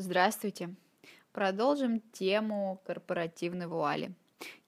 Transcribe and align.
Здравствуйте. 0.00 0.74
Продолжим 1.30 2.00
тему 2.12 2.80
корпоративной 2.86 3.66
вуали. 3.66 4.14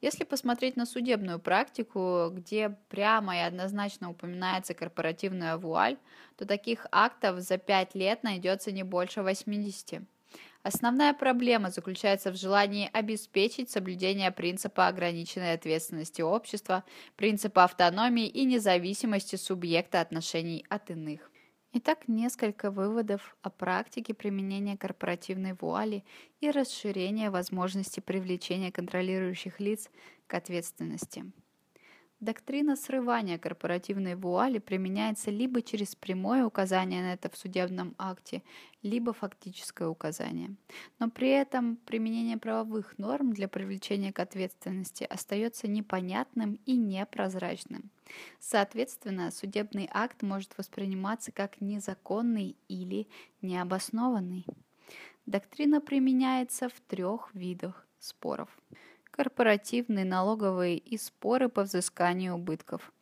Если 0.03 0.25
посмотреть 0.25 0.77
на 0.77 0.85
судебную 0.85 1.39
практику, 1.39 2.29
где 2.31 2.77
прямо 2.91 3.37
и 3.37 3.41
однозначно 3.41 4.11
упоминается 4.11 4.75
корпоративная 4.75 5.57
вуаль, 5.57 5.97
то 6.37 6.45
таких 6.45 6.87
актов 6.93 7.41
за 7.41 7.57
5 7.57 7.95
лет 7.95 8.23
найдется 8.23 8.73
не 8.73 8.83
больше 8.83 9.23
80. 9.23 10.03
Основная 10.63 11.15
проблема 11.15 11.71
заключается 11.71 12.31
в 12.31 12.37
желании 12.37 12.91
обеспечить 12.93 13.71
соблюдение 13.71 14.33
принципа 14.33 14.87
ограниченной 14.87 15.55
ответственности 15.55 16.21
общества, 16.21 16.85
принципа 17.17 17.65
автономии 17.65 18.27
и 18.27 18.45
независимости 18.45 19.37
субъекта 19.37 20.03
отношений 20.03 20.67
от 20.69 20.91
иных. 20.91 21.32
Итак, 21.75 22.07
несколько 22.07 22.71
выводов 22.71 23.35
о 23.41 23.49
практике 23.49 24.13
применения 24.13 24.77
корпоративной 24.77 25.55
вуали 25.55 26.05
и 26.41 26.51
расширения 26.51 27.31
возможности 27.31 28.01
привлечения 28.01 28.71
контролирующих 28.71 29.59
лиц 29.59 29.89
к 30.27 30.35
ответственности. 30.35 31.33
Доктрина 32.23 32.77
срывания 32.77 33.37
корпоративной 33.37 34.15
вуали 34.15 34.61
применяется 34.61 35.33
либо 35.33 35.61
через 35.61 35.97
прямое 35.97 36.45
указание 36.47 37.03
на 37.03 37.15
это 37.15 37.29
в 37.29 37.37
судебном 37.37 37.97
акте, 37.99 38.45
либо 38.85 39.13
фактическое 39.13 39.89
указание. 39.89 40.55
Но 41.01 41.11
при 41.11 41.31
этом 41.31 41.75
применение 41.79 42.39
правовых 42.39 42.97
норм 42.97 43.33
для 43.33 43.49
привлечения 43.49 44.13
к 44.13 44.21
ответственности 44.21 45.03
остается 45.03 45.67
непонятным 45.67 46.61
и 46.65 46.77
непрозрачным. 46.77 47.91
Соответственно, 48.39 49.33
судебный 49.33 49.89
акт 49.93 50.23
может 50.23 50.57
восприниматься 50.57 51.33
как 51.33 51.61
незаконный 51.61 52.55
или 52.69 53.09
необоснованный. 53.41 54.47
Доктрина 55.27 55.81
применяется 55.81 56.69
в 56.69 56.81
трех 56.87 57.35
видах 57.35 57.85
споров 57.99 58.57
корпоративные, 59.13 60.05
налоговые 60.05 60.79
и 60.79 60.99
споры 60.99 61.49
по 61.49 61.63
взысканию 61.63 62.35
убытков. 62.35 62.93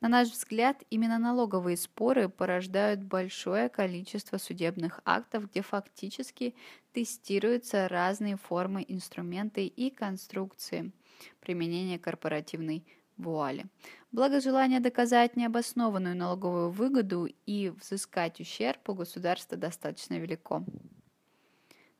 На 0.00 0.08
наш 0.08 0.28
взгляд, 0.28 0.84
именно 0.90 1.18
налоговые 1.18 1.76
споры 1.76 2.28
порождают 2.28 3.02
большое 3.02 3.68
количество 3.68 4.38
судебных 4.38 5.00
актов, 5.04 5.50
где 5.50 5.62
фактически 5.62 6.54
тестируются 6.92 7.88
разные 7.88 8.36
формы, 8.36 8.84
инструменты 8.86 9.66
и 9.66 9.90
конструкции 9.90 10.92
применения 11.40 11.98
корпоративной 11.98 12.86
вуали. 13.16 13.66
Благо 14.12 14.40
желание 14.40 14.80
доказать 14.80 15.36
необоснованную 15.36 16.16
налоговую 16.16 16.70
выгоду 16.70 17.28
и 17.46 17.70
взыскать 17.70 18.40
ущерб 18.40 18.88
у 18.90 18.94
государства 18.94 19.56
достаточно 19.56 20.18
велико. 20.18 20.62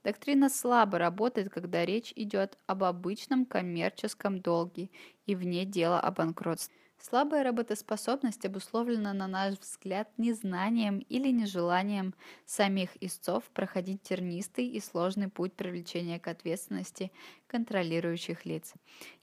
Доктрина 0.06 0.48
слабо 0.50 0.98
работает, 0.98 1.50
когда 1.50 1.84
речь 1.84 2.12
идет 2.14 2.58
об 2.68 2.84
обычном 2.84 3.44
коммерческом 3.44 4.40
долге 4.40 4.88
и 5.26 5.34
вне 5.34 5.64
дела 5.64 5.98
о 6.00 6.12
банкротстве. 6.12 6.85
Слабая 6.98 7.44
работоспособность 7.44 8.44
обусловлена, 8.46 9.12
на 9.12 9.28
наш 9.28 9.58
взгляд, 9.58 10.08
незнанием 10.16 10.98
или 10.98 11.30
нежеланием 11.30 12.14
самих 12.46 12.90
истцов 13.00 13.44
проходить 13.50 14.02
тернистый 14.02 14.66
и 14.66 14.80
сложный 14.80 15.28
путь 15.28 15.52
привлечения 15.52 16.18
к 16.18 16.26
ответственности 16.26 17.12
контролирующих 17.46 18.44
лиц. 18.44 18.72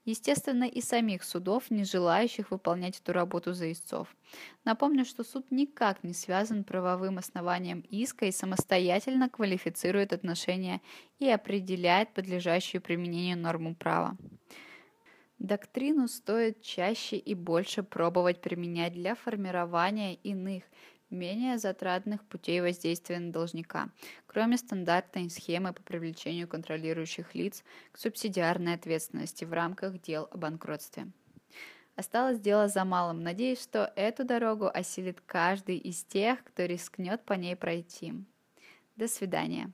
Естественно, 0.06 0.66
и 0.66 0.82
самих 0.82 1.24
судов, 1.24 1.72
не 1.72 1.84
желающих 1.84 2.52
выполнять 2.52 3.00
эту 3.00 3.12
работу 3.12 3.54
за 3.54 3.72
истцов. 3.72 4.16
Напомню, 4.64 5.04
что 5.04 5.24
суд 5.24 5.52
никак 5.52 6.04
не 6.04 6.14
связан 6.14 6.64
правовым 6.64 7.18
основанием 7.18 7.82
иска 7.90 8.26
и 8.26 8.32
самостоятельно 8.32 9.30
квалифицирует 9.30 10.14
отношения 10.14 10.82
и 11.20 11.30
определяет 11.30 12.14
подлежащую 12.14 12.82
применению 12.82 13.38
норму 13.38 13.76
права. 13.76 14.16
Доктрину 15.44 16.08
стоит 16.08 16.62
чаще 16.62 17.18
и 17.18 17.36
больше 17.36 17.84
пробовать 17.84 18.40
применять 18.40 18.94
для 18.94 19.14
формирования 19.14 20.16
иных, 20.16 20.64
менее 21.10 21.58
затратных 21.58 22.24
путей 22.24 22.62
воздействия 22.62 23.20
на 23.20 23.34
должника, 23.34 23.90
кроме 24.26 24.58
стандартной 24.58 25.30
схемы 25.30 25.74
по 25.74 25.84
привлечению 25.84 26.48
контролирующих 26.48 27.36
лиц 27.36 27.62
к 27.92 27.98
субсидиарной 27.98 28.76
ответственности 28.76 29.44
в 29.44 29.52
рамках 29.52 30.02
дел 30.02 30.30
о 30.32 30.38
банкротстве. 30.38 31.12
Осталось 31.98 32.40
дело 32.40 32.70
за 32.70 32.86
малым. 32.86 33.22
Надеюсь, 33.22 33.62
что 33.62 33.92
эту 33.98 34.24
дорогу 34.24 34.72
осилит 34.74 35.20
каждый 35.20 35.76
из 35.76 36.06
тех, 36.06 36.42
кто 36.46 36.64
рискнет 36.64 37.26
по 37.26 37.34
ней 37.34 37.58
пройти. 37.58 38.14
До 38.96 39.10
свидания. 39.10 39.72